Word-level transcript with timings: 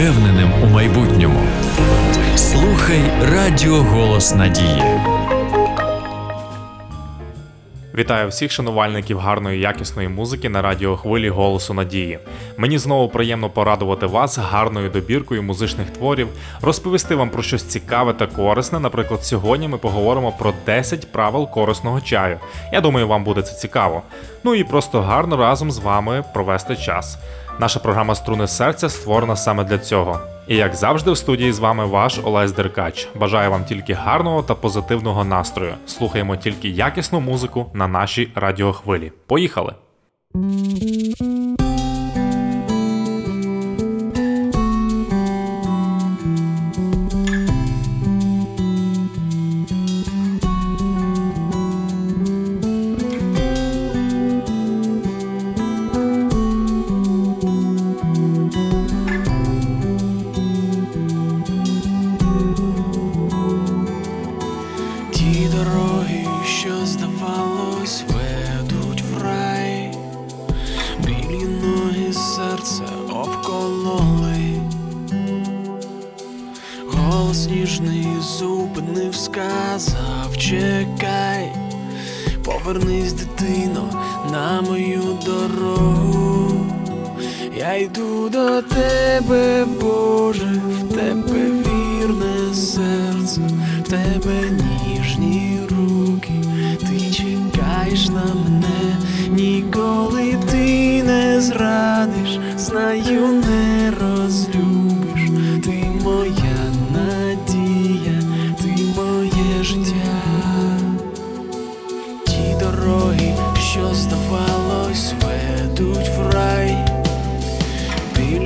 впевненим 0.00 0.50
у 0.62 0.66
майбутньому. 0.66 1.40
Слухай 2.36 3.00
Радіо 3.32 3.76
Голос 3.76 4.34
Надії. 4.34 4.82
Вітаю 7.94 8.28
всіх 8.28 8.52
шанувальників 8.52 9.18
гарної 9.18 9.60
якісної 9.60 10.08
музики 10.08 10.48
на 10.48 10.62
радіохвилі 10.62 11.28
Голосу 11.28 11.74
Надії. 11.74 12.18
Мені 12.56 12.78
знову 12.78 13.08
приємно 13.08 13.50
порадувати 13.50 14.06
вас 14.06 14.38
гарною 14.38 14.90
добіркою 14.90 15.42
музичних 15.42 15.90
творів, 15.90 16.28
розповісти 16.62 17.14
вам 17.14 17.30
про 17.30 17.42
щось 17.42 17.64
цікаве 17.64 18.12
та 18.12 18.26
корисне. 18.26 18.80
Наприклад, 18.80 19.24
сьогодні 19.24 19.68
ми 19.68 19.78
поговоримо 19.78 20.32
про 20.32 20.54
10 20.66 21.12
правил 21.12 21.50
корисного 21.50 22.00
чаю. 22.00 22.38
Я 22.72 22.80
думаю, 22.80 23.08
вам 23.08 23.24
буде 23.24 23.42
це 23.42 23.54
цікаво. 23.54 24.02
Ну 24.44 24.54
і 24.54 24.64
просто 24.64 25.00
гарно 25.00 25.36
разом 25.36 25.70
з 25.70 25.78
вами 25.78 26.24
провести 26.34 26.76
час. 26.76 27.18
Наша 27.60 27.80
програма 27.80 28.14
Струни 28.14 28.46
серця 28.48 28.88
створена 28.88 29.36
саме 29.36 29.64
для 29.64 29.78
цього. 29.78 30.20
І 30.48 30.56
як 30.56 30.74
завжди, 30.74 31.10
в 31.10 31.16
студії 31.16 31.52
з 31.52 31.58
вами 31.58 31.86
ваш 31.86 32.20
Олесь 32.24 32.52
Деркач. 32.52 33.08
Бажаю 33.16 33.50
вам 33.50 33.64
тільки 33.64 33.92
гарного 33.92 34.42
та 34.42 34.54
позитивного 34.54 35.24
настрою. 35.24 35.74
Слухаємо 35.86 36.36
тільки 36.36 36.68
якісну 36.68 37.20
музику 37.20 37.66
на 37.74 37.88
нашій 37.88 38.28
радіохвилі. 38.34 39.12
Поїхали! 39.26 39.74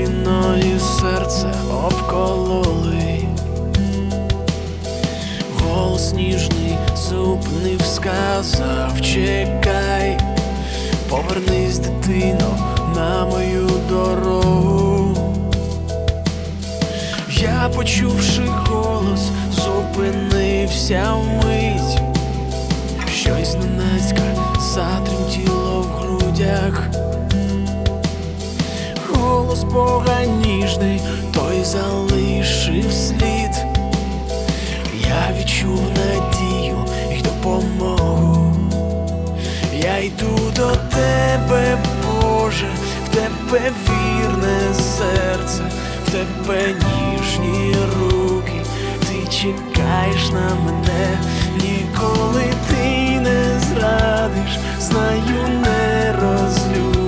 Ноги 0.08 0.80
серце 1.00 1.52
обкололи, 1.86 3.28
голос 5.58 6.12
ніжний 6.12 6.78
зупинив, 6.96 7.82
сказав, 7.82 9.00
чекай, 9.00 10.18
повернись, 11.08 11.78
дитино, 11.78 12.58
на 12.96 13.24
мою 13.24 13.70
дорогу. 13.88 15.16
Я, 17.28 17.70
почувши 17.76 18.42
голос, 18.46 19.30
зупинився 19.52 21.14
вмить. 21.14 22.00
Щось 23.14 23.48
зненацька 23.48 24.22
затремтіло 24.74 25.80
в 25.80 25.86
грудях. 25.86 26.88
Голос 29.54 29.72
Бога 29.72 30.24
ніжний, 30.24 31.00
той 31.34 31.64
залишив 31.64 32.92
слід. 32.92 33.66
Я 35.08 35.38
відчув 35.38 35.80
надію 35.96 36.76
і 37.18 37.22
допомогу. 37.22 38.56
Я 39.72 39.98
йду 39.98 40.52
до 40.56 40.70
тебе, 40.70 41.78
Боже, 42.04 42.66
в 43.04 43.08
тебе 43.08 43.60
вірне 43.88 44.74
серце, 44.74 45.62
в 46.06 46.10
тебе 46.10 46.74
ніжні 46.74 47.74
руки, 48.00 48.62
ти 49.00 49.32
чекаєш 49.32 50.30
на 50.30 50.54
мене, 50.54 51.18
ніколи 51.56 52.44
ти 52.68 53.20
не 53.20 53.60
зрадиш, 53.60 54.58
знаю, 54.80 55.48
не 55.62 56.12
розлюбиш, 56.12 57.03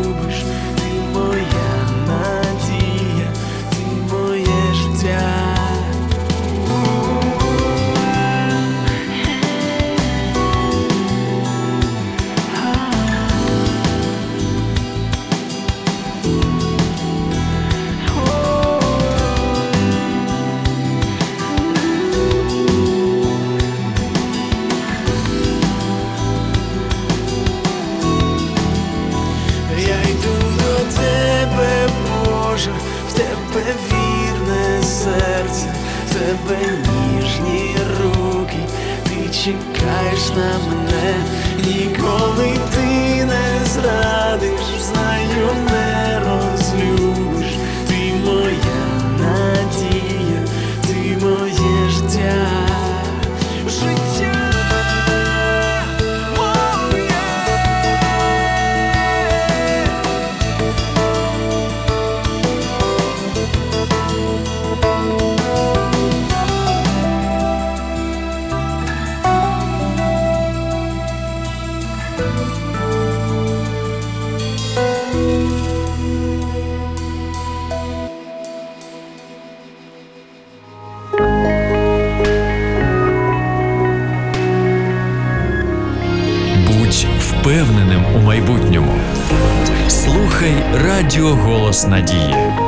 Голос 91.76 91.86
Надії. 91.86 92.65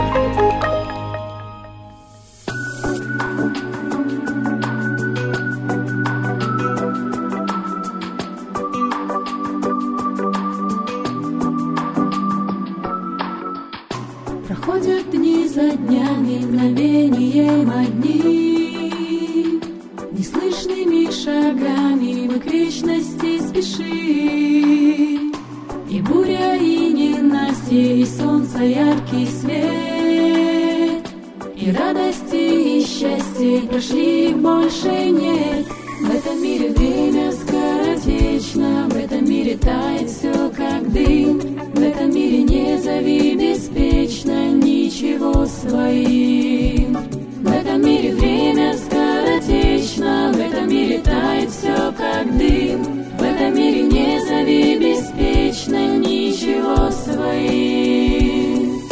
В 39.48 39.50
этом 39.50 39.60
мире 39.64 39.64
тает 39.64 40.10
все, 40.10 40.50
как 40.50 40.92
дым. 40.92 41.38
В 41.72 41.80
этом 41.80 42.10
мире 42.10 42.42
не 42.42 42.78
зови 42.82 43.34
беспечно 43.34 44.50
Ничего 44.52 45.46
своим. 45.46 46.98
В 47.40 47.50
этом 47.50 47.80
мире 47.80 48.14
время 48.14 48.74
скоротечно 48.76 50.32
В 50.34 50.38
этом 50.38 50.68
мире 50.68 50.98
тает 50.98 51.50
все, 51.50 51.92
как 51.96 52.36
дым. 52.36 53.06
В 53.18 53.22
этом 53.22 53.54
мире 53.56 53.84
не 53.84 54.20
зови 54.20 54.78
беспечно 54.78 55.96
Ничего 55.96 56.90
своим. 56.90 58.82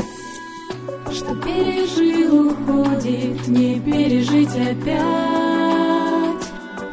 Что 1.12 1.34
пережил, 1.34 2.46
уходит, 2.46 3.46
не 3.46 3.78
пережить 3.78 4.56
опять. 4.56 5.65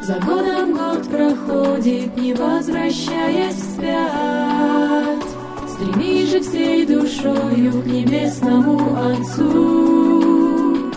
За 0.06 0.20
годом 0.20 0.74
год 0.74 1.08
проходит, 1.08 2.14
не 2.18 2.34
возвращаясь 2.34 3.54
вспять. 3.54 5.24
Стремись 5.66 6.30
же 6.30 6.40
всей 6.40 6.84
душою 6.84 7.72
к 7.80 7.86
небесному 7.86 8.98
Отцу, 8.98 10.92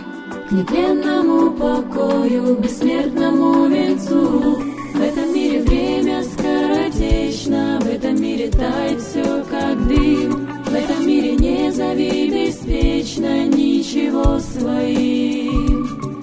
к 0.50 0.52
нетленному 0.52 1.52
покою, 1.52 2.58
бессмертному 2.58 3.68
венцу. 3.68 4.58
В 4.94 5.02
этом 5.02 5.34
мире 5.34 5.62
время 5.62 6.24
скоротечно, 6.24 7.80
в 7.82 7.88
этом 7.88 8.22
мире 8.22 8.50
тает 8.50 9.00
все, 9.00 9.24
как 9.50 9.88
дым. 9.88 10.50
В 10.66 10.74
этом 10.74 11.08
мире 11.08 11.38
не 11.38 11.72
зови 11.72 12.30
беспечно 12.30 13.46
ничего 13.46 14.38
своим. 14.40 15.78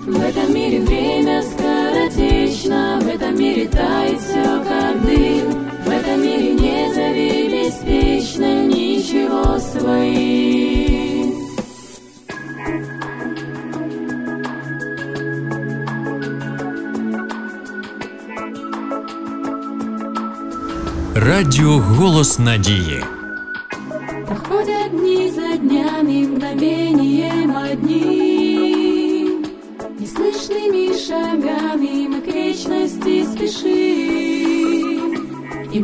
В 0.06 0.20
этом 0.20 0.54
мире 0.54 0.80
время 0.80 1.40
скоротечно, 1.40 1.53
в 2.73 3.07
этом 3.07 3.37
мире 3.37 3.67
тает 3.67 4.19
все, 4.19 4.63
как 4.63 5.05
дым. 5.05 5.69
В 5.85 5.89
этом 5.89 6.21
мире 6.21 6.53
не 6.53 6.93
зови 6.93 7.63
беспечно 7.63 8.65
ничего 8.65 9.59
своим. 9.59 11.33
Радіо 21.15 21.77
Голос 21.77 22.39
Надії. 22.39 23.03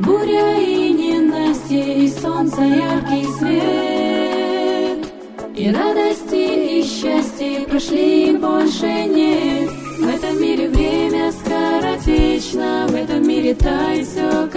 буря, 0.01 0.59
и 0.59 0.93
ненастье, 0.93 2.05
и 2.05 2.09
солнце 2.09 2.63
яркий 2.63 3.25
свет. 3.39 5.13
И 5.55 5.71
радости, 5.71 6.79
и 6.79 6.83
счастье 6.83 7.67
прошли, 7.69 8.31
их 8.31 8.41
больше 8.41 8.87
нет. 8.87 9.71
В 10.01 10.09
этом 10.09 10.41
мире 10.41 10.69
время 10.69 11.31
скоротечно, 11.33 12.87
в 12.89 12.95
этом 12.95 13.27
мире 13.27 13.55
тает 13.55 14.07
все, 14.07 14.49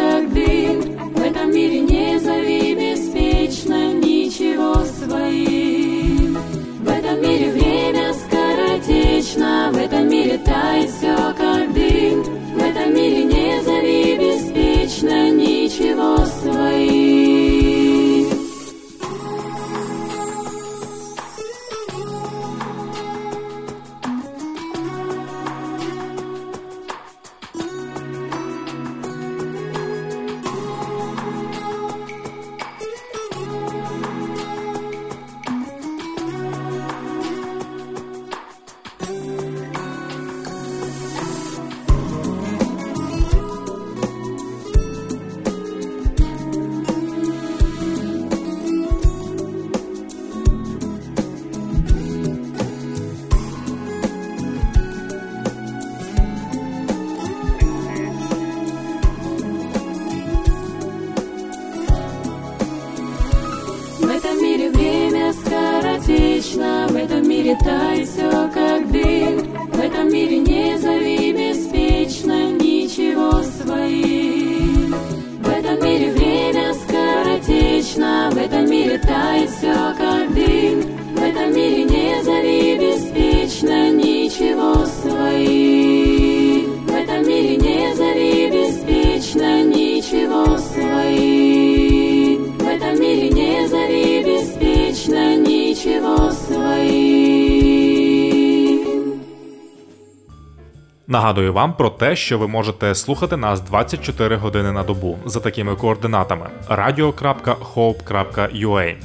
Нагадую 101.13 101.53
вам 101.53 101.73
про 101.73 101.89
те, 101.89 102.15
що 102.15 102.37
ви 102.37 102.47
можете 102.47 102.95
слухати 102.95 103.37
нас 103.37 103.61
24 103.61 104.35
години 104.35 104.71
на 104.71 104.83
добу 104.83 105.17
за 105.25 105.39
такими 105.39 105.75
координатами 105.75 106.47
radio.hope.ua. 106.69 108.95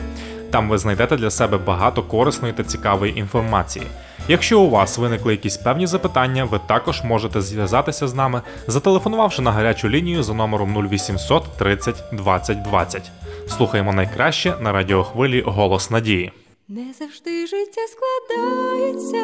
Там 0.51 0.69
ви 0.69 0.79
знайдете 0.79 1.17
для 1.17 1.31
себе 1.31 1.59
багато 1.59 2.03
корисної 2.03 2.55
та 2.55 2.65
цікавої 2.65 3.19
інформації. 3.19 3.87
Якщо 4.29 4.61
у 4.61 4.71
вас 4.71 4.99
виникли 4.99 5.33
якісь 5.33 5.57
певні 5.57 5.87
запитання, 5.87 6.45
ви 6.45 6.61
також 6.67 7.03
можете 7.03 7.41
зв'язатися 7.41 8.09
з 8.09 8.15
нами, 8.15 8.43
зателефонувавши 8.67 9.43
на 9.43 9.53
гарячу 9.53 9.89
лінію 9.89 10.23
за 10.23 10.35
номером 10.35 10.89
0800 10.91 11.57
30 11.57 12.05
20 12.13 12.63
20. 12.63 13.11
Слухаємо 13.49 13.93
найкраще 13.93 14.55
на 14.61 14.73
радіохвилі 14.73 15.43
Голос 15.47 15.91
Надії. 15.91 16.33
Не 16.71 16.93
завжди 16.99 17.47
життя 17.47 17.81
складається, 17.89 19.17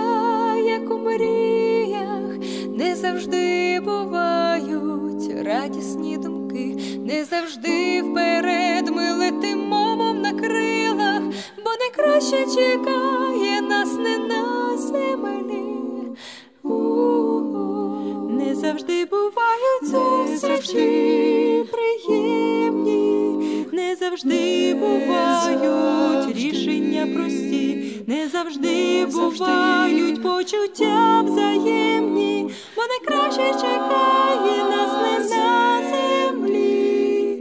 як 0.56 0.90
у 0.90 0.98
мріях, 0.98 2.38
не 2.68 2.96
завжди 2.96 3.80
бувають 3.80 5.46
радісні 5.46 6.18
думки, 6.18 6.76
не 6.98 7.24
завжди 7.24 8.02
вперед 8.02 8.88
ми 8.88 9.12
летимо, 9.12 9.96
мов 9.96 10.14
на 10.14 10.32
крилах, 10.32 11.22
бо 11.64 11.70
найкраще 11.80 12.46
чекає 12.54 13.62
нас 13.62 13.94
не 13.94 14.18
на 14.18 14.76
землі. 14.78 16.18
У-у-у. 16.62 18.28
Не 18.30 18.54
завжди 18.54 19.04
бувають 19.04 19.84
зустрічі 19.84 21.23
прості, 27.06 27.92
не 28.06 28.28
завжди 28.28 29.06
бувають 29.06 30.22
почуття 30.22 31.22
взаємні, 31.26 32.50
бо 32.76 32.82
найкраще 32.86 33.52
чекає 33.52 34.64
нас 34.70 34.92
не 35.02 35.36
на 35.36 35.82
землі. 35.90 37.38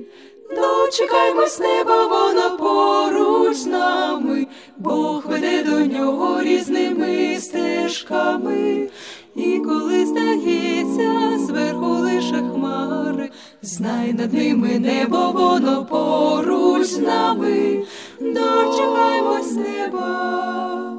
Дочекаймось 0.49 1.59
неба, 1.59 2.07
воно 2.07 2.57
поруч 2.57 3.57
з 3.57 3.65
нами, 3.65 4.47
Бог 4.77 5.23
веде 5.25 5.63
до 5.63 5.85
нього 5.85 6.41
різними 6.41 7.37
стежками. 7.39 8.89
І 9.35 9.59
коли 9.59 10.05
здається 10.05 11.37
зверху 11.37 11.85
лише 11.85 12.35
хмари, 12.35 13.29
знай 13.61 14.13
над 14.13 14.33
ними 14.33 14.79
небо, 14.79 15.31
воно 15.33 15.85
поруч 15.85 16.87
з 16.87 16.99
нами, 16.99 17.83
неба. 19.51 20.93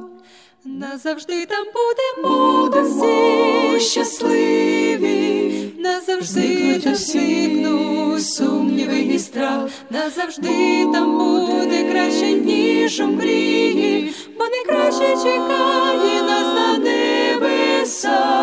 На 0.64 0.88
Назавжди 0.88 1.46
там 1.46 1.64
будемо 1.74 2.70
всі 2.82 3.80
щасливі, 3.80 5.72
назавжди 5.78 6.80
зникнуть 6.94 8.26
сумніви 8.26 8.98
і 8.98 9.18
страх, 9.18 9.70
назавжди 9.90 10.86
там 10.92 11.18
буде 11.18 11.90
краще, 11.92 12.32
ніж 12.32 13.00
у 13.00 13.06
мрії, 13.06 14.14
бо 14.38 14.44
найкраще 14.44 15.16
чекає 15.16 16.22
нас 16.22 16.54
на 16.54 16.78
небесах. 16.78 18.34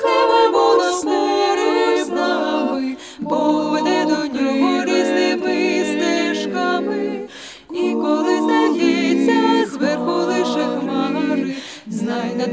Слава 0.00 0.50
Бога 0.50 0.90
поруч 1.02 2.04
з 2.04 2.08
нами, 2.08 2.96
бо 3.18 3.67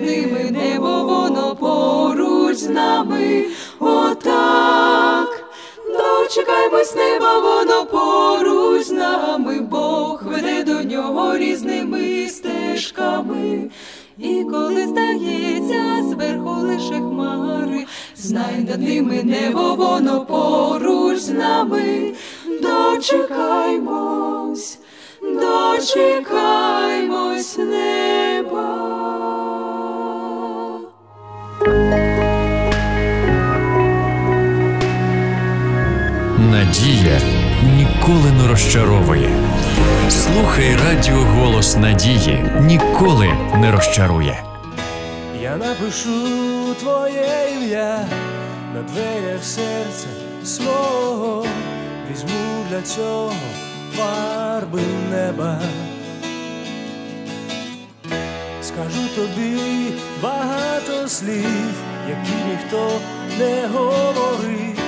ними 0.06 0.52
небо 0.52 1.04
воно 1.04 1.56
поруч 1.56 2.58
з 2.58 2.70
нами. 2.70 3.46
Отак, 3.80 5.44
дочекаймось 5.88 6.96
неба, 6.96 7.40
воно 7.40 7.86
поруч 7.86 8.84
з 8.84 8.92
нами, 8.92 9.60
Бог 9.60 10.24
веде 10.24 10.64
до 10.64 10.84
нього 10.84 11.38
різними 11.38 12.28
стежками. 12.30 13.70
І 14.18 14.44
коли 14.52 14.88
здається 14.88 16.04
зверху 16.10 16.50
лише 16.50 16.94
хмари, 16.94 17.86
знай 18.16 18.66
над 18.70 18.82
ними 18.82 19.24
небо 19.24 19.76
воно 19.76 20.26
поруч 20.26 21.18
з 21.18 21.30
нами. 21.30 22.14
Дочекаймось, 22.62 24.80
дочекаймось 25.22 27.58
неба. 27.58 28.85
Надія 36.38 37.20
ніколи 37.78 38.32
не 38.42 38.48
розчаровує. 38.48 39.30
Слухай 40.10 40.76
радіо 40.76 41.16
голос 41.16 41.78
надії 41.78 42.46
ніколи 42.62 43.28
не 43.58 43.72
розчарує. 43.72 44.44
Я 45.42 45.58
напишу 45.58 46.10
твоє 46.80 47.50
ім'я 47.56 48.06
на 48.74 48.82
дверях 48.82 49.44
серця 49.44 50.08
свого, 50.44 51.46
візьму 52.12 52.66
для 52.70 52.82
цього 52.82 53.34
фарби 53.96 54.82
неба. 55.12 55.62
Скажу 58.76 59.08
тобі 59.16 59.58
багато 60.22 61.08
слів, 61.08 61.74
які 62.10 62.34
ніхто 62.50 63.02
не 63.40 63.68
говорив. 63.68 64.80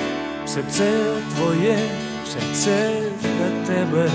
Все 0.46 0.62
це 0.70 0.90
твоє, 1.34 1.78
все 2.24 2.38
це 2.54 3.00
для 3.22 3.66
тебе. 3.66 4.10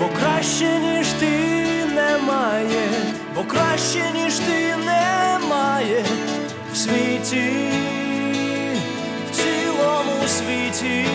Бо 0.00 0.08
краще, 0.18 0.78
ніж 0.78 1.06
ти 1.08 1.28
немає, 1.94 2.88
бо 3.34 3.44
краще, 3.44 4.02
ніж 4.14 4.34
ти 4.34 4.76
немає 4.76 6.04
в 6.72 6.76
світі, 6.76 7.50
в 9.30 9.36
цілому 9.36 10.28
світі, 10.28 11.06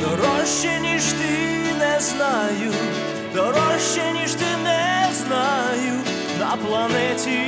дорожче, 0.00 0.80
ніж 0.80 1.04
ти 1.04 1.60
не 1.78 2.00
знаю, 2.00 2.72
дорожче, 3.34 4.12
ніж 4.20 4.34
ти 4.34 4.56
не 4.64 5.06
знаю 5.12 5.92
на 6.38 6.56
планеті, 6.56 7.40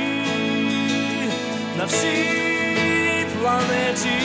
на 1.77 1.85
всій 1.85 3.25
планеті. 3.39 4.19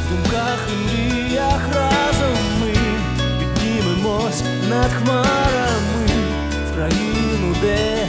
В 0.00 0.10
думках 0.10 0.68
і 0.72 0.76
мріях 0.76 1.60
разом 1.74 2.36
ми 2.60 2.74
піднімемось 3.38 4.42
над 4.68 4.92
хмарами 4.92 6.06
в 6.70 6.76
країну, 6.76 7.56
де 7.60 8.08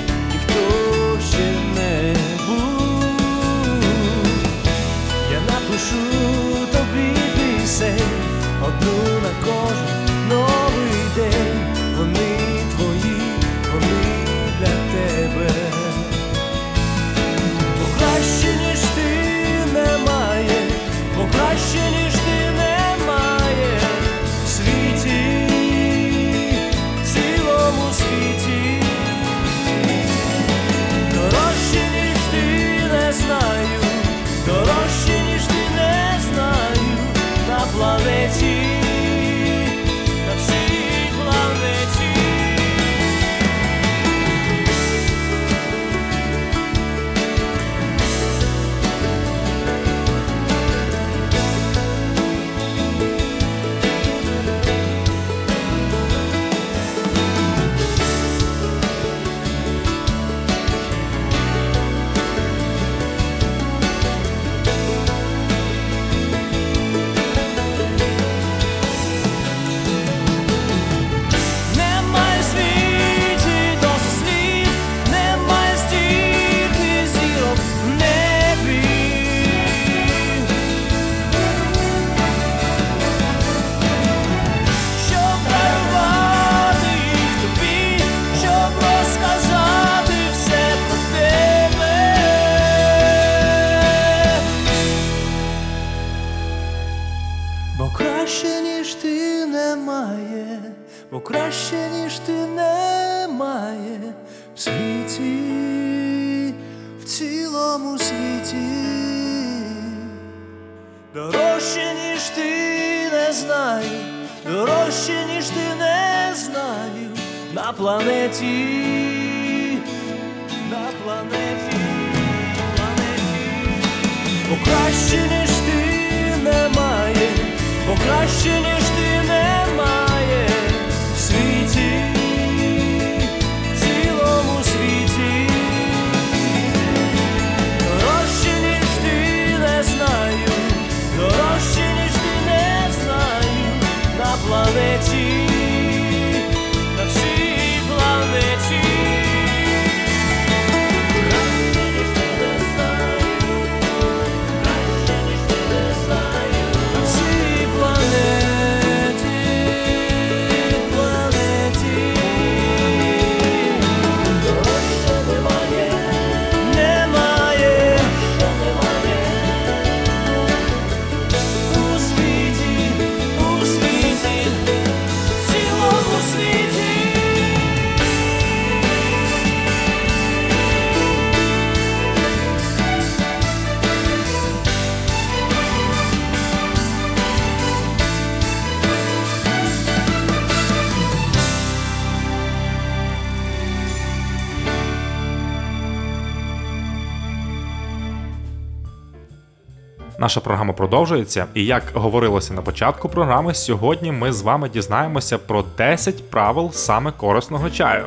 Наша 200.19 200.39
програма 200.39 200.73
продовжується, 200.73 201.45
і 201.53 201.65
як 201.65 201.83
говорилося 201.93 202.53
на 202.53 202.61
початку 202.61 203.09
програми, 203.09 203.53
сьогодні 203.53 204.11
ми 204.11 204.31
з 204.31 204.41
вами 204.41 204.69
дізнаємося 204.69 205.37
про 205.37 205.63
10 205.77 206.29
правил 206.29 206.71
саме 206.71 207.11
корисного 207.11 207.69
чаю. 207.69 208.05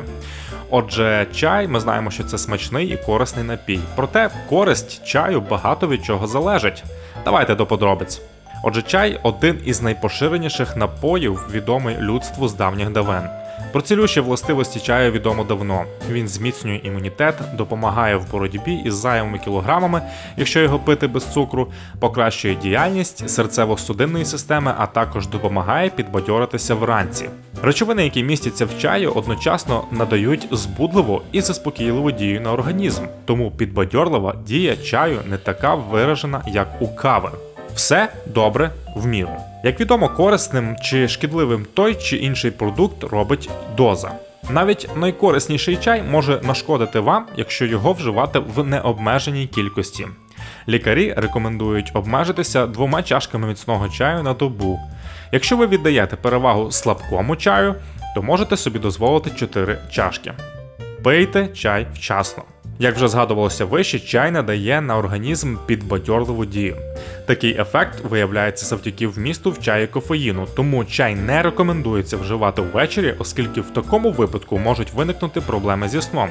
Отже, 0.69 1.27
чай, 1.33 1.67
ми 1.67 1.79
знаємо, 1.79 2.11
що 2.11 2.23
це 2.23 2.37
смачний 2.37 2.87
і 2.87 2.97
корисний 2.97 3.45
напій. 3.45 3.79
Проте 3.95 4.29
користь 4.49 5.05
чаю 5.05 5.41
багато 5.41 5.87
від 5.87 6.05
чого 6.05 6.27
залежить. 6.27 6.83
Давайте 7.25 7.55
до 7.55 7.65
подробиць. 7.65 8.21
Отже, 8.63 8.81
чай 8.81 9.19
один 9.23 9.61
із 9.65 9.81
найпоширеніших 9.81 10.77
напоїв, 10.77 11.47
відомий 11.51 11.97
людству 11.97 12.47
з 12.47 12.53
давніх 12.53 12.89
давен. 12.89 13.40
Про 13.71 13.81
цілющі 13.81 14.19
властивості 14.21 14.79
чаю 14.79 15.11
відомо 15.11 15.43
давно. 15.43 15.83
Він 16.09 16.27
зміцнює 16.27 16.81
імунітет, 16.83 17.35
допомагає 17.57 18.15
в 18.15 18.31
боротьбі 18.31 18.73
із 18.73 18.93
зайвими 18.93 19.39
кілограмами, 19.39 20.01
якщо 20.37 20.59
його 20.59 20.79
пити 20.79 21.07
без 21.07 21.25
цукру, 21.25 21.67
покращує 21.99 22.55
діяльність 22.55 23.23
серцево-судинної 23.23 24.25
системи, 24.25 24.73
а 24.77 24.85
також 24.87 25.27
допомагає 25.27 25.89
підбадьоритися 25.89 26.75
вранці. 26.75 27.29
Речовини, 27.63 28.03
які 28.03 28.23
містяться 28.23 28.65
в 28.65 28.79
чаї, 28.79 29.07
одночасно 29.07 29.83
надають 29.91 30.47
збудливу 30.51 31.21
і 31.31 31.41
заспокійливу 31.41 32.11
дію 32.11 32.41
на 32.41 32.53
організм, 32.53 33.03
тому 33.25 33.51
підбадьорлива 33.51 34.35
дія 34.47 34.75
чаю 34.75 35.19
не 35.29 35.37
така 35.37 35.75
виражена, 35.75 36.41
як 36.47 36.81
у 36.81 36.87
кави. 36.87 37.29
Все 37.75 38.09
добре 38.25 38.71
в 38.95 39.05
міру. 39.05 39.31
Як 39.63 39.79
відомо, 39.79 40.09
корисним 40.09 40.75
чи 40.83 41.07
шкідливим 41.07 41.65
той 41.73 41.95
чи 41.95 42.17
інший 42.17 42.51
продукт 42.51 43.03
робить 43.03 43.49
доза. 43.77 44.11
Навіть 44.49 44.89
найкорисніший 44.95 45.77
чай 45.77 46.03
може 46.03 46.39
нашкодити 46.43 46.99
вам, 46.99 47.25
якщо 47.37 47.65
його 47.65 47.93
вживати 47.93 48.39
в 48.39 48.63
необмеженій 48.63 49.47
кількості. 49.47 50.07
Лікарі 50.67 51.13
рекомендують 51.17 51.91
обмежитися 51.93 52.67
двома 52.67 53.03
чашками 53.03 53.47
міцного 53.47 53.89
чаю 53.89 54.23
на 54.23 54.33
добу. 54.33 54.79
Якщо 55.31 55.57
ви 55.57 55.67
віддаєте 55.67 56.15
перевагу 56.15 56.71
слабкому 56.71 57.35
чаю, 57.35 57.75
то 58.15 58.21
можете 58.21 58.57
собі 58.57 58.79
дозволити 58.79 59.29
4 59.29 59.77
чашки. 59.91 60.33
Пийте 61.03 61.47
чай 61.47 61.87
вчасно. 61.93 62.43
Як 62.81 62.95
вже 62.95 63.07
згадувалося 63.07 63.65
вище, 63.65 63.99
чай 63.99 64.31
надає 64.31 64.81
на 64.81 64.97
організм 64.97 65.57
підбадьорливу 65.65 66.45
дію. 66.45 66.77
Такий 67.25 67.61
ефект 67.61 67.99
виявляється 68.03 68.65
завдяки 68.65 69.07
вмісту 69.07 69.51
в 69.51 69.59
чаї 69.59 69.87
кофеїну, 69.87 70.47
тому 70.55 70.85
чай 70.85 71.15
не 71.15 71.41
рекомендується 71.41 72.17
вживати 72.17 72.61
ввечері, 72.61 73.15
оскільки 73.19 73.61
в 73.61 73.69
такому 73.69 74.11
випадку 74.11 74.57
можуть 74.57 74.93
виникнути 74.93 75.41
проблеми 75.41 75.89
зі 75.89 76.01
сном. 76.01 76.29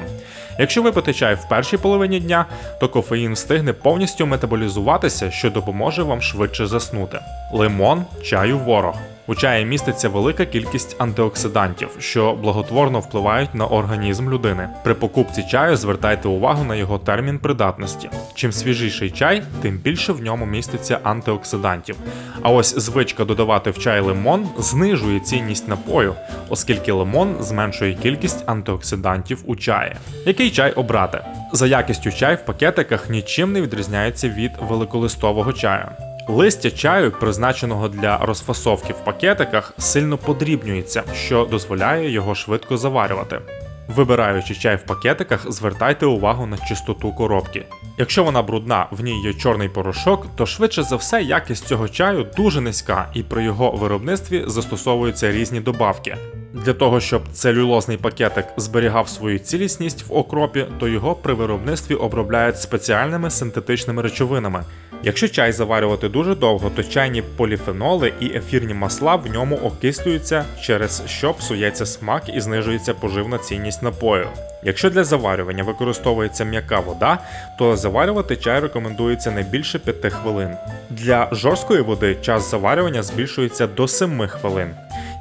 Якщо 0.59 0.81
випити 0.81 1.13
чай 1.13 1.35
в 1.35 1.49
першій 1.49 1.77
половині 1.77 2.19
дня, 2.19 2.45
то 2.79 2.89
кофеїн 2.89 3.33
встигне 3.33 3.73
повністю 3.73 4.25
метаболізуватися, 4.25 5.31
що 5.31 5.49
допоможе 5.49 6.03
вам 6.03 6.21
швидше 6.21 6.67
заснути. 6.67 7.19
Лимон 7.53 8.05
чаю 8.23 8.57
ворог. 8.57 8.95
У 9.27 9.35
чаї 9.35 9.65
міститься 9.65 10.09
велика 10.09 10.45
кількість 10.45 10.95
антиоксидантів, 11.01 11.89
що 11.99 12.33
благотворно 12.33 12.99
впливають 12.99 13.55
на 13.55 13.65
організм 13.65 14.29
людини. 14.29 14.69
При 14.83 14.93
покупці 14.93 15.43
чаю 15.43 15.75
звертайте 15.75 16.27
увагу 16.27 16.63
на 16.63 16.75
його 16.75 16.97
термін 16.97 17.39
придатності. 17.39 18.09
Чим 18.35 18.51
свіжіший 18.51 19.11
чай, 19.11 19.43
тим 19.61 19.77
більше 19.77 20.13
в 20.13 20.21
ньому 20.21 20.45
міститься 20.45 20.99
антиоксидантів. 21.03 21.95
А 22.41 22.49
ось 22.51 22.79
звичка 22.79 23.25
додавати 23.25 23.71
в 23.71 23.79
чай 23.79 24.01
лимон 24.01 24.49
знижує 24.57 25.19
цінність 25.19 25.67
напою, 25.67 26.15
оскільки 26.49 26.91
лимон 26.91 27.35
зменшує 27.39 27.93
кількість 27.93 28.49
антиоксидантів 28.49 29.43
у 29.45 29.55
чаї. 29.55 29.95
Який 30.25 30.51
чай 30.51 30.71
обрати? 30.71 31.19
За 31.53 31.67
якістю 31.67 32.11
чай 32.11 32.35
в 32.35 32.45
пакетиках 32.45 33.09
нічим 33.09 33.53
не 33.53 33.61
відрізняється 33.61 34.29
від 34.29 34.51
великолистового 34.61 35.53
чаю. 35.53 35.85
Листя 36.27 36.71
чаю, 36.71 37.11
призначеного 37.11 37.89
для 37.89 38.17
розфасовки 38.17 38.93
в 38.93 39.03
пакетиках, 39.05 39.73
сильно 39.77 40.17
подрібнюється, 40.17 41.03
що 41.15 41.45
дозволяє 41.45 42.11
його 42.11 42.35
швидко 42.35 42.77
заварювати. 42.77 43.39
Вибираючи 43.87 44.55
чай 44.55 44.75
в 44.75 44.85
пакетиках, 44.85 45.51
звертайте 45.51 46.05
увагу 46.05 46.45
на 46.45 46.57
чистоту 46.57 47.13
коробки. 47.13 47.65
Якщо 48.01 48.23
вона 48.23 48.41
брудна, 48.41 48.87
в 48.91 49.03
ній 49.03 49.21
є 49.23 49.33
чорний 49.33 49.69
порошок, 49.69 50.27
то 50.35 50.45
швидше 50.45 50.83
за 50.83 50.95
все 50.95 51.21
якість 51.21 51.67
цього 51.67 51.89
чаю 51.89 52.27
дуже 52.37 52.61
низька, 52.61 53.09
і 53.13 53.23
при 53.23 53.43
його 53.43 53.71
виробництві 53.71 54.43
застосовуються 54.47 55.31
різні 55.31 55.59
добавки. 55.59 56.17
Для 56.53 56.73
того, 56.73 56.99
щоб 56.99 57.21
целюлозний 57.33 57.97
пакетик 57.97 58.45
зберігав 58.57 59.09
свою 59.09 59.39
цілісність 59.39 60.07
в 60.07 60.13
окропі, 60.13 60.65
то 60.79 60.87
його 60.87 61.15
при 61.15 61.33
виробництві 61.33 61.95
обробляють 61.95 62.59
спеціальними 62.59 63.29
синтетичними 63.29 64.01
речовинами. 64.01 64.63
Якщо 65.03 65.27
чай 65.27 65.51
заварювати 65.51 66.09
дуже 66.09 66.35
довго, 66.35 66.71
то 66.75 66.83
чайні 66.83 67.21
поліфеноли 67.21 68.13
і 68.19 68.25
ефірні 68.25 68.73
масла 68.73 69.15
в 69.15 69.27
ньому 69.27 69.55
окислюються, 69.55 70.45
через 70.61 71.03
що 71.05 71.33
псується 71.33 71.85
смак 71.85 72.23
і 72.35 72.41
знижується 72.41 72.93
поживна 72.93 73.37
цінність 73.37 73.83
напою. 73.83 74.27
Якщо 74.63 74.89
для 74.89 75.03
заварювання 75.03 75.63
використовується 75.63 76.45
м'яка 76.45 76.79
вода, 76.79 77.17
то 77.57 77.75
заварювати 77.75 78.35
чай 78.35 78.59
рекомендується 78.59 79.31
не 79.31 79.43
більше 79.43 79.79
5 79.79 80.13
хвилин. 80.13 80.49
Для 80.89 81.27
жорсткої 81.31 81.81
води 81.81 82.15
час 82.21 82.51
заварювання 82.51 83.03
збільшується 83.03 83.67
до 83.67 83.87
7 83.87 84.27
хвилин. 84.27 84.69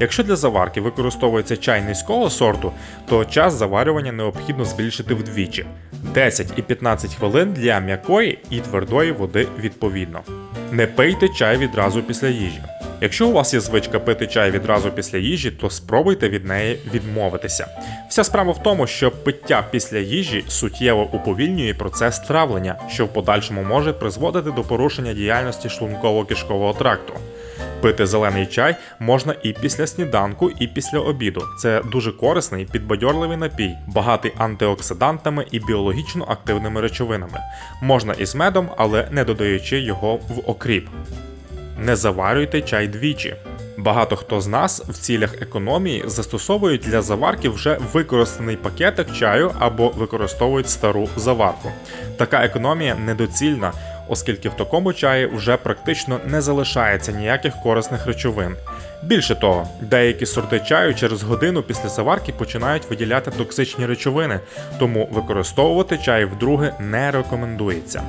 Якщо 0.00 0.22
для 0.22 0.36
заварки 0.36 0.80
використовується 0.80 1.56
чай 1.56 1.82
низького 1.82 2.30
сорту, 2.30 2.72
то 3.08 3.24
час 3.24 3.54
заварювання 3.54 4.12
необхідно 4.12 4.64
збільшити 4.64 5.14
вдвічі 5.14 5.66
10 6.14 6.52
і 6.56 6.62
15 6.62 7.14
хвилин 7.14 7.52
для 7.52 7.80
м'якої 7.80 8.38
і 8.50 8.60
твердої 8.60 9.12
води 9.12 9.48
відповідно. 9.58 10.20
Не 10.72 10.86
пийте 10.86 11.28
чай 11.28 11.56
відразу 11.56 12.02
після 12.02 12.28
їжі. 12.28 12.62
Якщо 13.02 13.28
у 13.28 13.32
вас 13.32 13.54
є 13.54 13.60
звичка 13.60 13.98
пити 13.98 14.26
чай 14.26 14.50
відразу 14.50 14.90
після 14.90 15.18
їжі, 15.18 15.50
то 15.50 15.70
спробуйте 15.70 16.28
від 16.28 16.44
неї 16.44 16.78
відмовитися. 16.94 17.66
Вся 18.08 18.24
справа 18.24 18.52
в 18.52 18.62
тому, 18.62 18.86
що 18.86 19.10
пиття 19.10 19.64
після 19.70 19.98
їжі 19.98 20.44
суттєво 20.48 21.08
уповільнює 21.12 21.74
процес 21.74 22.18
травлення, 22.18 22.76
що 22.88 23.06
в 23.06 23.12
подальшому 23.12 23.62
може 23.62 23.92
призводити 23.92 24.50
до 24.50 24.62
порушення 24.62 25.12
діяльності 25.12 25.68
шлунково-кишкового 25.68 26.78
тракту. 26.78 27.12
Пити 27.80 28.06
зелений 28.06 28.46
чай 28.46 28.76
можна 28.98 29.34
і 29.42 29.52
після 29.52 29.86
сніданку, 29.86 30.50
і 30.50 30.66
після 30.66 30.98
обіду. 30.98 31.42
Це 31.58 31.82
дуже 31.92 32.12
корисний 32.12 32.64
підбадьорливий 32.64 33.36
напій, 33.36 33.76
багатий 33.86 34.32
антиоксидантами 34.38 35.46
і 35.50 35.60
біологічно 35.60 36.24
активними 36.28 36.80
речовинами. 36.80 37.40
Можна 37.82 38.12
із 38.12 38.34
медом, 38.34 38.68
але 38.76 39.08
не 39.10 39.24
додаючи 39.24 39.80
його 39.80 40.16
в 40.16 40.50
окріп. 40.50 40.88
Не 41.80 41.96
заварюйте 41.96 42.60
чай 42.60 42.88
двічі. 42.88 43.36
Багато 43.78 44.16
хто 44.16 44.40
з 44.40 44.46
нас 44.46 44.82
в 44.88 44.98
цілях 44.98 45.42
економії 45.42 46.04
застосовують 46.06 46.80
для 46.80 47.02
заварки 47.02 47.48
вже 47.48 47.78
використаний 47.92 48.56
пакетик 48.56 49.12
чаю 49.12 49.52
або 49.58 49.88
використовують 49.88 50.68
стару 50.68 51.08
заварку. 51.16 51.72
Така 52.16 52.44
економія 52.44 52.94
недоцільна, 52.94 53.72
оскільки 54.08 54.48
в 54.48 54.54
такому 54.54 54.92
чаї 54.92 55.26
вже 55.26 55.56
практично 55.56 56.20
не 56.26 56.40
залишається 56.40 57.12
ніяких 57.12 57.54
корисних 57.62 58.06
речовин. 58.06 58.56
Більше 59.02 59.34
того, 59.34 59.68
деякі 59.80 60.26
сорти 60.26 60.60
чаю 60.60 60.94
через 60.94 61.22
годину 61.22 61.62
після 61.62 61.88
заварки 61.88 62.32
починають 62.32 62.90
виділяти 62.90 63.30
токсичні 63.30 63.86
речовини, 63.86 64.40
тому 64.78 65.08
використовувати 65.12 65.98
чай 65.98 66.24
вдруге 66.24 66.74
не 66.80 67.10
рекомендується. 67.10 68.02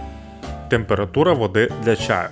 Температура 0.69 1.33
води 1.33 1.71
для 1.83 1.95
чаю. 1.95 2.29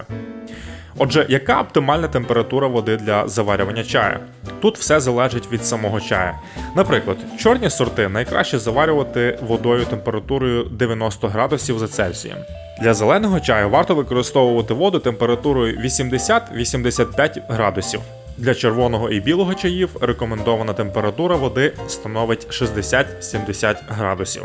Отже, 1.01 1.25
яка 1.29 1.61
оптимальна 1.61 2.07
температура 2.07 2.67
води 2.67 2.97
для 2.97 3.27
заварювання 3.27 3.83
чаю? 3.83 4.19
Тут 4.61 4.77
все 4.77 4.99
залежить 4.99 5.51
від 5.51 5.65
самого 5.65 6.01
чаю. 6.01 6.33
Наприклад, 6.75 7.17
чорні 7.37 7.69
сорти 7.69 8.09
найкраще 8.09 8.59
заварювати 8.59 9.39
водою 9.41 9.85
температурою 9.85 10.63
90 10.63 11.27
градусів 11.27 11.79
за 11.79 11.87
Цельсієм. 11.87 12.37
Для 12.81 12.93
зеленого 12.93 13.39
чаю 13.39 13.69
варто 13.69 13.95
використовувати 13.95 14.73
воду 14.73 14.99
температурою 14.99 15.79
80-85 15.79 17.41
градусів. 17.47 18.01
Для 18.37 18.55
червоного 18.55 19.09
і 19.09 19.19
білого 19.19 19.53
чаїв 19.53 19.89
рекомендована 20.01 20.73
температура 20.73 21.35
води 21.35 21.73
становить 21.87 22.47
60-70 22.61 23.75
градусів. 23.87 24.43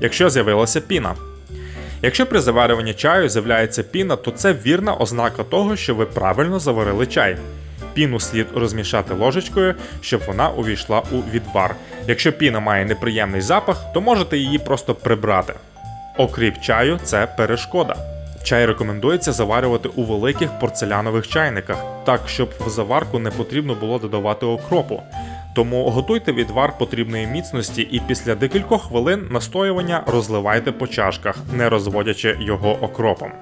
Якщо 0.00 0.30
з'явилася 0.30 0.80
піна, 0.80 1.14
Якщо 2.04 2.26
при 2.26 2.40
заварюванні 2.40 2.94
чаю 2.94 3.28
з'являється 3.28 3.82
піна, 3.82 4.16
то 4.16 4.30
це 4.30 4.52
вірна 4.52 4.94
ознака 4.94 5.42
того, 5.44 5.76
що 5.76 5.94
ви 5.94 6.06
правильно 6.06 6.58
заварили 6.58 7.06
чай. 7.06 7.36
Піну 7.94 8.20
слід 8.20 8.46
розмішати 8.54 9.14
ложечкою, 9.14 9.74
щоб 10.00 10.22
вона 10.26 10.48
увійшла 10.48 11.02
у 11.12 11.16
відвар. 11.16 11.74
Якщо 12.06 12.32
піна 12.32 12.60
має 12.60 12.84
неприємний 12.84 13.40
запах, 13.40 13.92
то 13.94 14.00
можете 14.00 14.38
її 14.38 14.58
просто 14.58 14.94
прибрати. 14.94 15.54
Окріп 16.18 16.60
чаю 16.60 16.98
це 17.02 17.26
перешкода. 17.26 17.96
Чай 18.44 18.66
рекомендується 18.66 19.32
заварювати 19.32 19.88
у 19.88 20.04
великих 20.04 20.58
порцелянових 20.58 21.28
чайниках, 21.28 21.84
так 22.04 22.20
щоб 22.26 22.50
в 22.66 22.68
заварку 22.68 23.18
не 23.18 23.30
потрібно 23.30 23.74
було 23.74 23.98
додавати 23.98 24.46
окропу. 24.46 25.02
Тому 25.54 25.90
готуйте 25.90 26.32
відвар 26.32 26.78
потрібної 26.78 27.26
міцності 27.26 27.82
і 27.82 28.00
після 28.00 28.34
декількох 28.34 28.88
хвилин 28.88 29.28
настоювання 29.30 30.04
розливайте 30.06 30.72
по 30.72 30.86
чашках, 30.86 31.36
не 31.52 31.68
розводячи 31.68 32.36
його 32.40 32.70
окропом. 32.70 33.32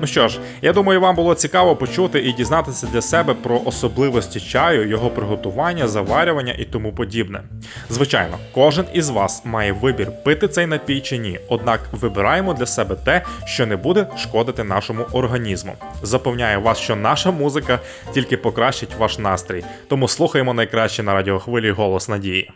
Ну 0.00 0.06
що 0.06 0.28
ж, 0.28 0.40
я 0.62 0.72
думаю, 0.72 1.00
вам 1.00 1.16
було 1.16 1.34
цікаво 1.34 1.76
почути 1.76 2.20
і 2.20 2.32
дізнатися 2.32 2.86
для 2.92 3.02
себе 3.02 3.34
про 3.34 3.60
особливості 3.64 4.40
чаю, 4.40 4.88
його 4.88 5.10
приготування, 5.10 5.88
заварювання 5.88 6.52
і 6.58 6.64
тому 6.64 6.92
подібне. 6.92 7.42
Звичайно, 7.90 8.38
кожен 8.54 8.84
із 8.94 9.08
вас 9.10 9.44
має 9.44 9.72
вибір 9.72 10.12
пити 10.24 10.48
цей 10.48 10.66
напій 10.66 11.00
чи 11.00 11.18
ні, 11.18 11.40
однак 11.48 11.80
вибираємо 11.92 12.54
для 12.54 12.66
себе 12.66 12.96
те, 13.04 13.22
що 13.44 13.66
не 13.66 13.76
буде 13.76 14.06
шкодити 14.18 14.64
нашому 14.64 15.02
організму. 15.12 15.72
Запевняю 16.02 16.60
вас, 16.60 16.78
що 16.78 16.96
наша 16.96 17.30
музика 17.30 17.78
тільки 18.14 18.36
покращить 18.36 18.94
ваш 18.98 19.18
настрій, 19.18 19.64
тому 19.88 20.08
слухаємо 20.08 20.54
найкраще 20.54 21.02
на 21.02 21.14
радіохвилі 21.14 21.70
голос 21.70 22.08
надії. 22.08 22.50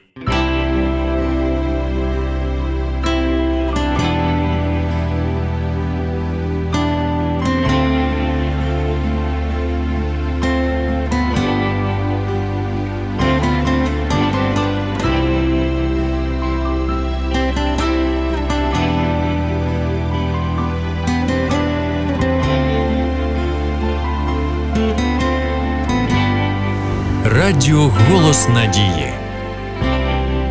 Радіо 27.74 27.90
Голос 28.10 28.48
Надії. 28.48 29.12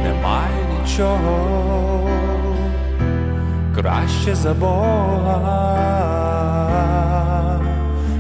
Немає 0.04 0.66
нічого 0.82 2.10
краще 3.76 4.36
за 4.36 4.54
Бога. 4.54 5.40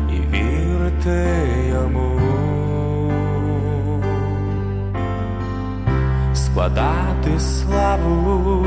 І 0.09 0.35
вірити 0.35 1.27
йому, 1.69 2.19
складати 6.33 7.39
славу 7.39 8.65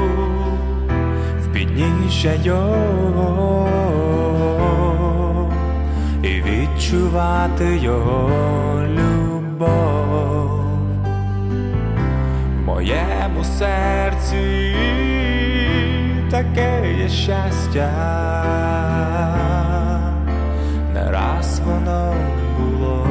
в 1.40 1.52
підніжжя 1.52 2.34
Його. 2.34 3.68
І 6.22 6.28
відчувати 6.28 7.78
Його 7.82 8.82
любов 8.88 10.25
моєму 12.66 13.44
серці. 13.44 14.74
Таке 16.30 16.94
є 17.02 17.08
щастя, 17.08 17.90
не 20.94 21.10
раз 21.10 21.60
воно 21.66 22.14
було, 22.58 23.06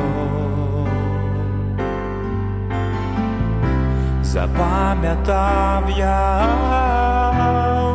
запам'ятав 4.22 5.84
я 5.98 6.48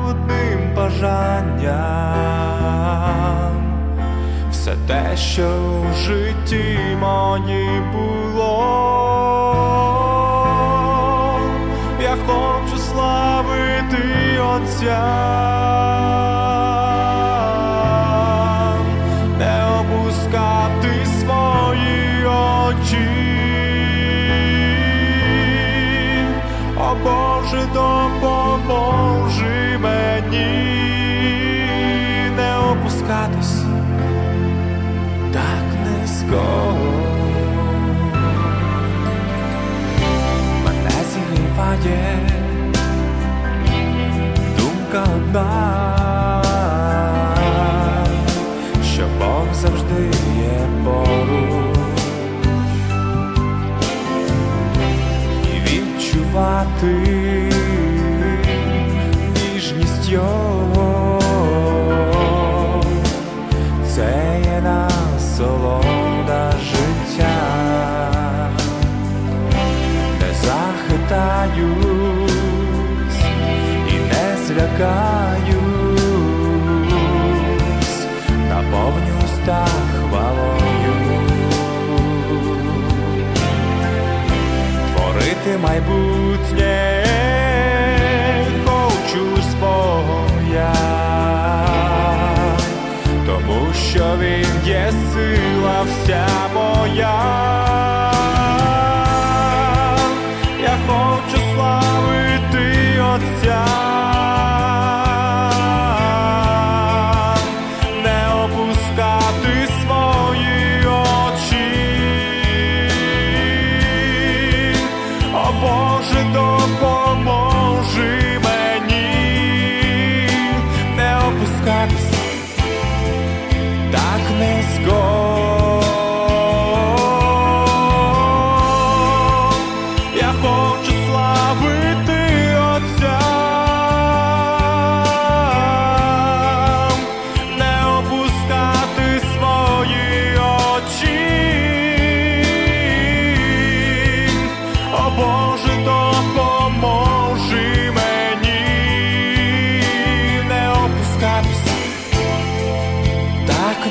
одним 0.09 0.75
бажанням. 0.77 1.81
Все 4.51 4.75
те, 4.87 5.16
що 5.16 5.49
в 5.90 5.94
житті 5.94 6.79
мені 7.01 7.81
було. 7.92 9.10
Отця, 14.80 15.00
не 19.38 19.64
опускати 19.80 21.06
свої 21.20 22.26
очі. 22.26 23.08
О 26.76 26.94
Боже, 27.04 27.62
допоможи 27.74 29.78
мені 29.82 30.46
не 32.36 32.56
опускатись 32.56 33.62
так 35.32 35.66
низько. 35.84 36.42
Мене 40.64 40.90
зігріває 41.12 42.19
думка 44.92 45.40
що 48.94 49.03
Бог 49.18 49.55
завжди 49.55 50.11
є 50.38 50.68
поруч. 50.85 52.00
І 55.44 55.61
відчувати 55.61 57.19
не 74.80 74.86
злякаюсь, 74.86 75.60
наповнюсь 78.48 79.38
та 79.46 79.66
хвалою, 79.66 80.94
творити 84.94 85.58
майбутнє, 85.62 87.04
хочу 88.64 89.42
тому 93.26 93.72
що 93.90 94.16
він 94.20 94.46
є 94.66 94.92
сила 95.14 95.49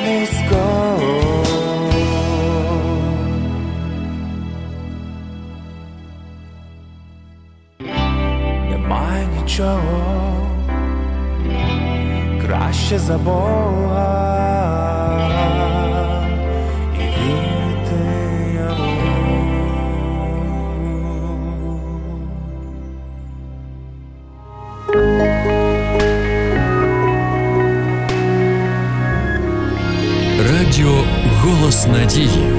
низько. 0.05 0.65
Немає 8.69 9.27
нічого 9.41 10.19
краще 12.41 12.99
за 12.99 13.17
Бога 13.17 14.18
Голос 31.49 31.87
Надії. 31.87 32.51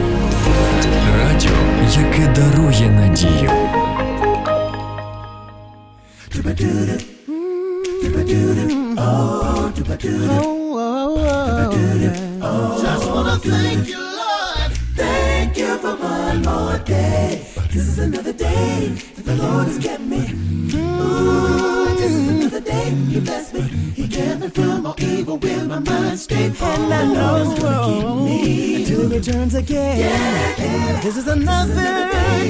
Радіо, 1.19 1.51
яке 1.97 2.27
дарує 2.27 2.91
надію. 2.91 3.51
Oh, 10.33 10.77
oh, 10.77 11.19
oh. 12.43 12.81
This 17.73 17.87
is 17.89 17.99
another 17.99 18.33
day 18.33 18.81
that 24.01 24.01
the 24.01 24.01
Lord 24.01 24.01
has 24.01 24.01
kept 24.01 24.01
me. 24.01 24.01
Ooh, 24.01 24.01
this 24.01 24.01
is 24.01 24.01
another 24.01 24.01
day 24.01 24.01
He 24.01 24.01
blessed 24.01 24.01
me. 24.01 24.07
He 24.07 24.17
kept 24.17 24.41
me 24.41 24.49
from 24.51 24.87
all 24.87 24.95
evil 24.99 25.39
with 25.39 25.67
my 25.67 25.79
mind 25.79 26.19
stayed. 26.19 26.57
And 26.57 26.95
I 26.95 27.05
know 27.13 27.45
He's 27.45 27.59
gonna 27.61 27.87
keep 27.87 28.25
me 28.25 28.75
Until 28.83 29.01
it 29.01 29.17
returns 29.17 29.55
again. 29.55 29.99
Yeah, 29.99 30.55
yeah. 30.59 31.01
This 31.01 31.17
is 31.17 31.27
another 31.27 31.75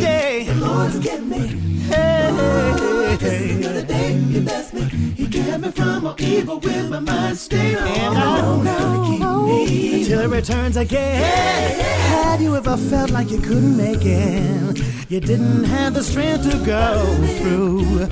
day. 0.01 0.45
The 0.47 0.55
Lord's 0.55 0.99
kept 0.99 1.23
me. 1.23 1.47
Hey, 1.89 3.17
This 3.19 3.43
is 3.43 3.67
another 3.67 3.83
day 3.87 4.13
He 4.13 4.41
blessed 4.41 4.75
me. 4.75 4.83
He 5.17 5.27
kept 5.27 5.61
me 5.63 5.71
from 5.71 6.07
all 6.07 6.17
evil 6.19 6.59
with 6.61 6.91
my 6.91 7.01
mind 7.01 7.39
stayed 7.39 7.77
on. 7.77 7.89
And 7.89 8.19
I 8.19 8.41
know 8.63 8.63
He's 8.63 9.21
gonna 9.21 9.67
keep 9.67 9.83
me. 9.83 10.03
Until 10.03 10.21
it 10.21 10.37
returns 10.37 10.77
again. 10.77 11.81
Have 12.11 12.41
you 12.41 12.57
ever 12.57 12.77
felt 12.77 13.11
like 13.11 13.31
you 13.31 13.39
couldn't 13.39 13.77
make 13.77 14.05
it? 14.05 14.79
You 15.09 15.21
didn't 15.21 15.65
have 15.65 15.95
the 15.95 16.05
strength 16.05 16.51
to 16.51 16.57
go 16.65 17.05
through. 17.39 18.07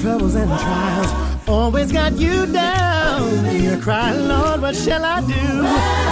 Troubles 0.00 0.34
and 0.34 0.48
trials 0.60 1.39
always 1.50 1.92
got 1.92 2.12
you 2.18 2.46
down. 2.46 3.54
You 3.62 3.76
cry, 3.80 4.12
Lord, 4.12 4.62
what 4.62 4.76
shall 4.76 5.04
I 5.04 5.20
do? 5.20 5.46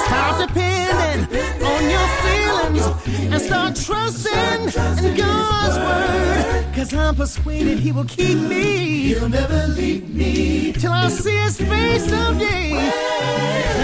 Stop 0.06 0.48
depending 0.48 1.62
on 1.62 1.82
your 1.94 2.08
feelings 2.24 2.86
and 3.32 3.40
start 3.40 3.76
trusting 3.76 5.06
in 5.06 5.16
God's 5.16 5.76
word. 5.78 6.74
Cause 6.74 6.92
I'm 6.94 7.14
persuaded 7.14 7.78
He 7.78 7.92
will 7.92 8.04
keep 8.04 8.38
me. 8.38 9.14
He'll 9.14 9.28
never 9.28 9.66
leave 9.68 10.08
me. 10.14 10.72
till 10.72 10.92
I 10.92 11.08
see 11.08 11.36
his 11.36 11.56
face 11.56 12.08
someday. 12.08 12.72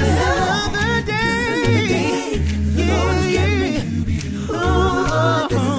Another 0.00 1.02
day. 1.06 2.36
Yeah, 2.74 3.26
yeah. 3.26 3.82
Oh, 4.50 5.08
oh, 5.10 5.48
oh. 5.50 5.73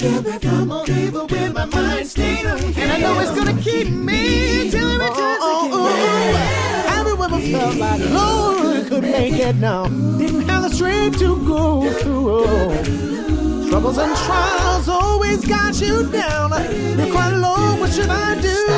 He 0.00 0.08
kept 0.08 0.24
me 0.24 0.38
from 0.38 0.72
all 0.72 0.90
evil 0.90 1.26
with 1.26 1.52
my 1.52 1.66
mind 1.66 2.06
stayed 2.08 2.46
on 2.46 2.56
Him. 2.58 2.72
and 2.74 2.90
I 2.92 2.98
know 3.00 3.20
it's 3.20 3.32
gonna 3.32 3.60
keep 3.60 3.88
me 3.88 4.70
till 4.70 4.88
he 4.88 4.94
returns 4.96 5.12
again. 5.12 5.38
Oh, 5.42 5.68
oh, 5.70 5.78
oh, 5.78 6.88
have 6.88 7.06
you 7.06 7.22
ever 7.22 7.38
felt 7.38 7.76
like 7.76 8.00
Lord 8.08 8.86
could 8.86 9.02
make 9.02 9.34
it 9.34 9.56
now? 9.56 9.88
Didn't 10.16 10.48
have 10.48 10.62
the 10.62 10.70
strength 10.70 11.18
to 11.18 11.36
go 11.46 11.92
through. 12.00 13.68
Troubles 13.68 13.98
and 13.98 14.16
trials 14.16 14.88
always 14.88 15.44
got 15.44 15.78
you 15.82 16.10
down. 16.10 16.50
You 16.98 17.12
cry, 17.12 17.28
Lord, 17.36 17.80
what 17.80 17.92
should 17.92 18.08
I 18.08 18.40
do? 18.40 18.69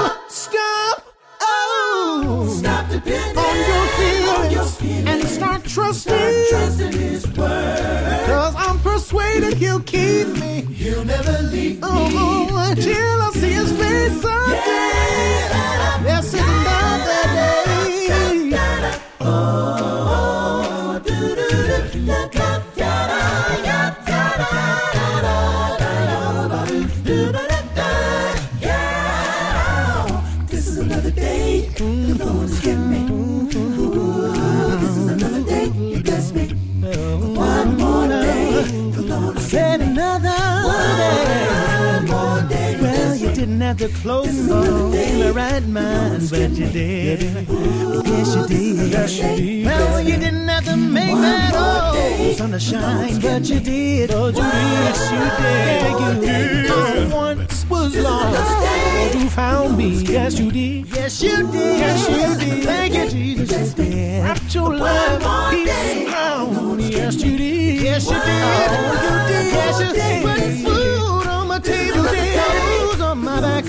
Persuaded 9.33 9.59
he'll 9.59 9.81
keep 9.81 10.29
me. 10.40 10.62
He'll 10.75 11.05
never 11.05 11.42
leave 11.42 11.77
me. 11.77 11.81
Oh, 11.83 12.71
until 12.71 13.23
I 13.23 13.31
see 13.35 13.53
his 13.53 13.73
face 13.73 14.23
someday. 14.23 14.33
Yes, 14.53 15.12
you 43.83 43.88
didn't 43.88 44.47
the 44.47 44.92
in 44.95 45.18
the 45.18 45.33
right 45.33 45.66
mind, 45.66 46.31
but 46.31 46.51
you 46.51 46.68
did. 46.68 47.23
Yes, 47.23 48.37
you 48.37 48.47
did. 48.47 48.92
Yes, 48.92 49.18
you 49.18 49.37
did. 49.37 49.66
Well, 49.66 50.01
you 50.01 50.16
didn't 50.18 50.47
have 50.47 50.64
to 50.66 50.77
make 50.77 51.14
that 51.16 51.53
old 51.53 52.37
sun 52.37 52.53
to 52.53 52.61
shine, 52.61 53.21
but 53.21 53.45
you 53.49 53.59
did. 53.59 54.12
Oh, 54.12 54.27
you 54.27 54.35
did. 54.35 54.45
Yes, 54.45 55.11
you 55.11 55.25
did. 55.42 56.01
You 56.01 56.21
did. 56.21 56.71
I 56.71 57.14
once 57.14 57.68
was 57.68 57.97
lost, 57.97 59.12
but 59.12 59.21
you 59.21 59.29
found 59.29 59.77
me. 59.77 59.88
Yes, 60.05 60.38
you 60.38 60.53
did. 60.53 60.87
Yes, 60.87 61.21
you 61.21 61.37
did. 61.51 61.79
Yes, 61.81 62.09
you 62.09 62.38
did. 62.38 62.64
Thank 62.64 62.95
you, 62.95 63.11
Jesus. 63.11 63.51
Yes, 63.51 63.79
you 63.79 63.85
did. 63.85 64.23
Wrapped 64.23 64.55
your 64.55 64.77
love, 64.77 65.51
peace 65.51 66.12
around. 66.12 66.81
Yes, 66.81 67.16
you 67.16 67.37
did. 67.37 67.83
Yes, 67.83 68.09
you 68.09 68.14
did. 68.14 68.23
Oh, 68.29 68.92
you 69.03 69.35
did. 69.35 69.53
Yes, 69.53 69.81
you 69.81 69.92
did. 69.92 70.71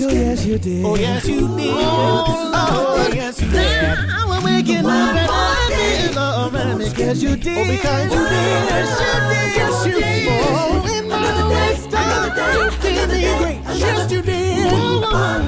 On 0.02 0.06
my 0.06 0.06
back. 0.06 0.10
Oh, 0.10 0.14
yes, 0.14 0.44
you 0.46 0.58
did. 0.58 0.84
Oh, 0.84 0.96
yes, 0.96 1.26
you 1.28 1.40
did. 1.56 1.70
Oh, 1.70 2.96
Lord, 2.98 3.14
yes, 3.14 3.40
you 3.40 3.50
did. 3.50 3.82
Now 3.82 4.30
I'm 4.30 4.42
waking 4.44 4.86
up 4.86 4.86
and 4.86 5.30
I 5.30 5.68
did, 5.68 6.14
Lord, 6.16 6.78
because 6.78 7.22
you 7.22 7.36
did. 7.36 7.58
Oh, 7.58 7.64
because 7.70 8.12
you 8.12 8.18
did. 8.18 8.64
Yes, 8.70 8.90
you 9.00 9.12
did. 9.30 9.56
Yes, 9.56 9.86
you 9.86 9.92
did. 10.00 10.28
Oh, 10.46 11.50
waste 11.50 11.90
time, 11.90 12.30
you 12.54 12.70
did 12.82 13.08
me 13.08 13.20
great. 13.38 13.60
Yes, 13.78 14.10
you 14.12 14.22
did. 14.22 14.72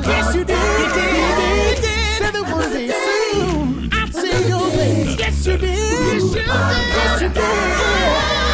Yes, 0.07 0.35
you 0.35 0.45
did. 0.45 0.57
You 0.57 0.89
did. 0.95 1.17
You 1.17 1.75
did. 1.83 2.19
Said 2.19 2.37
one 2.53 2.71
day 2.73 2.89
soon 2.89 3.89
I'd 3.93 4.13
see 4.15 4.49
your 4.49 4.71
face. 4.71 5.19
Yes, 5.19 5.47
you 5.47 5.57
did. 5.59 5.77
Yes, 5.77 6.23
you 6.23 6.31
did. 6.31 6.47
Yes, 6.47 7.21
you 7.23 7.29
did. 7.29 7.43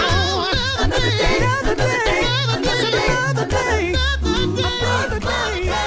Oh, 0.04 0.50
Another 0.80 1.10
day. 1.10 1.36
Another 1.42 1.74
day. 1.74 2.22
Another 2.48 2.90
day. 2.90 3.06
Another 3.08 3.46
day. 3.48 3.94
Another 4.22 5.20
day. 5.20 5.81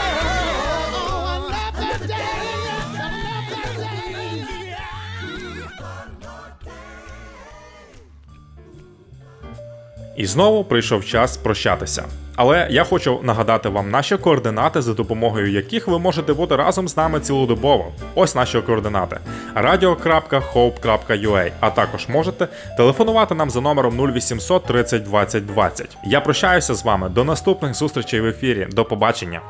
І 10.16 10.26
знову 10.26 10.64
прийшов 10.64 11.06
час 11.06 11.38
прощатися. 11.38 12.04
Але 12.36 12.68
я 12.70 12.84
хочу 12.84 13.20
нагадати 13.24 13.70
вам 13.70 13.92
наші 13.92 14.18
координати, 14.18 14.82
за 14.82 14.94
допомогою 14.94 15.52
яких 15.52 15.88
ви 15.88 16.00
можете 16.00 16.34
бути 16.34 16.56
разом 16.56 16.88
з 16.88 16.98
нами 16.98 17.20
цілодобово. 17.20 17.92
Ось 18.16 18.36
наші 18.36 18.62
координати: 18.62 19.20
radio.hope.ua, 19.56 21.52
а 21.60 21.70
також 21.70 22.08
можете 22.10 22.48
телефонувати 22.78 23.36
нам 23.36 23.50
за 23.50 23.62
номером 23.62 24.00
0800 24.00 24.66
30 24.66 25.04
20 25.04 25.46
20. 25.46 25.98
Я 26.06 26.22
прощаюся 26.22 26.74
з 26.74 26.86
вами 26.86 27.10
до 27.10 27.24
наступних 27.24 27.74
зустрічей 27.74 28.22
в 28.22 28.26
ефірі. 28.26 28.68
До 28.72 28.86
побачення. 28.86 29.42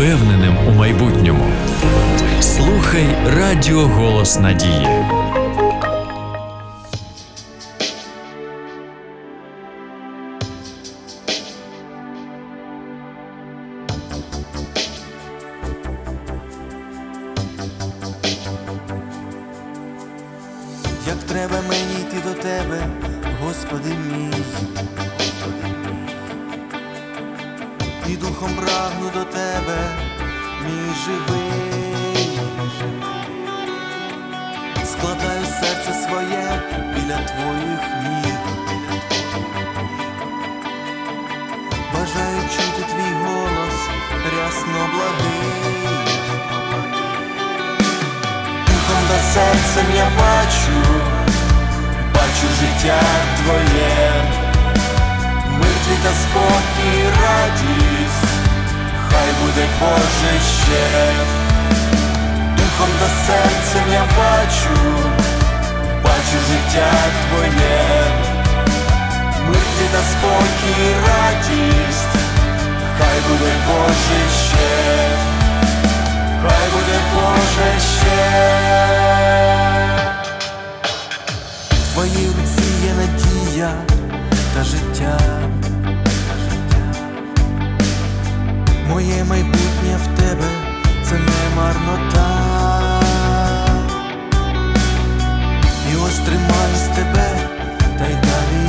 Впевненим 0.00 0.54
у 0.68 0.70
майбутньому. 0.70 1.44
Слухай 2.40 3.06
Радіо 3.26 3.80
Голос 3.80 4.38
Надії. 4.38 5.09
Бажаю 42.00 42.42
чути 42.56 42.82
твій 42.92 43.14
голос, 43.24 43.76
рясно 44.36 44.80
благий. 44.92 45.50
Духом 48.66 49.02
та 49.08 49.18
серцем 49.34 49.86
я 49.96 50.04
бачу, 50.04 50.76
бачу 52.14 52.46
життя 52.60 53.00
твоє, 53.36 54.12
миртві 55.58 55.96
та 56.02 56.12
спокій, 56.22 57.04
радість, 57.22 58.30
хай 59.10 59.28
буде 59.40 59.66
Боже 59.80 60.32
ще, 60.56 61.12
духом 62.56 62.90
та 63.00 63.08
серцем 63.26 63.92
я 63.92 64.02
бачу, 64.02 64.80
бачу 66.04 66.38
життя 66.48 66.92
твоє, 67.28 68.29
та 69.92 69.98
спокій, 69.98 70.94
радість, 71.06 72.14
хай 72.98 73.20
буде 73.28 73.52
Боже 73.66 74.20
ще, 74.46 75.08
хай 76.42 76.68
буде 76.72 76.98
Боже 77.14 77.80
ще. 77.80 78.50
В 81.72 81.92
твоїй 81.92 82.26
руці 82.26 82.68
є 82.84 82.92
надія 82.94 83.72
та 84.54 84.64
життя. 84.64 85.20
Моє 88.88 89.24
майбутнє 89.24 89.96
в 90.04 90.20
тебе 90.20 90.48
це 91.04 91.14
не 91.14 91.56
марнота. 91.56 92.40
І 95.92 95.96
ось 95.96 96.18
тримаюсь 96.18 96.88
тебе, 96.96 97.30
та 97.98 98.06
й 98.06 98.14
далі 98.14 98.59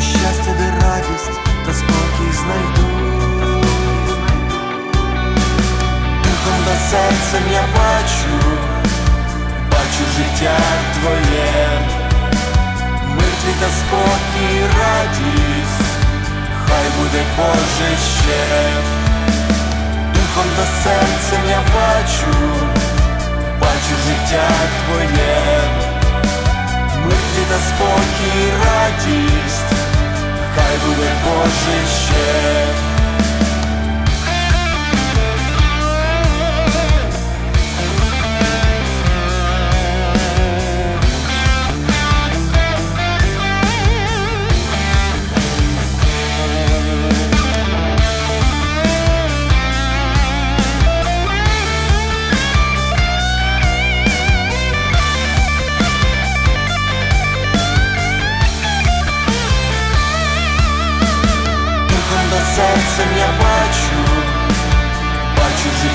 Щастя, 0.00 0.52
де 0.58 0.86
радість 0.86 1.40
та 1.66 1.74
спокій 1.74 2.32
знайду. 2.32 2.88
Духом 6.24 6.58
та 6.66 6.74
серцем 6.90 7.42
я 7.52 7.62
бачу, 7.62 8.34
бачу 9.70 10.04
життя 10.16 10.56
твоє, 10.94 11.52
миртві 13.08 13.54
та 13.60 13.68
спокій, 13.80 14.60
радість, 14.80 15.90
хай 16.66 16.84
буде 16.98 17.22
Боже 17.36 17.90
ще. 18.18 18.44
Духом 20.14 20.50
та 20.56 20.66
серцем 20.82 21.40
я 21.50 21.58
бачу, 21.58 22.38
бачу 23.60 23.94
життя 24.06 24.48
твоє, 24.84 25.60
миртві 27.04 27.44
та 27.48 27.58
спокій, 27.68 28.52
радість, 28.64 29.59
хай 30.60 30.76
буде 30.86 31.12
Боже 31.24 31.86
ще. 31.86 32.89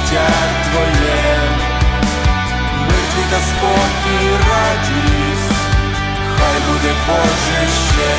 Життя 0.06 0.28
твоє, 0.64 1.40
миртві 2.82 3.24
та 3.32 3.40
спокій, 3.40 4.30
радість, 4.50 5.56
хай 6.38 6.60
буде 6.68 6.94
Боже 7.08 7.68
ще. 7.88 8.14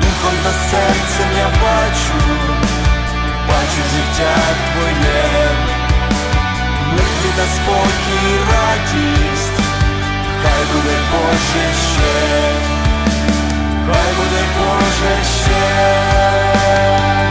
Духом 0.00 0.34
та 0.44 0.52
серцем 0.70 1.28
я 1.38 1.46
бачу, 1.46 2.18
бачу 3.48 3.82
життя 3.92 4.34
твоє, 4.72 5.48
миртві 6.92 7.30
та 7.36 7.44
спокій, 7.56 8.38
радість, 8.52 9.60
хай 10.42 10.64
буде 10.72 10.96
Боже 11.12 11.66
ще. 11.92 12.42
Хай 13.86 14.14
буде 14.16 14.42
Боже 14.58 15.24
ще. 15.24 17.21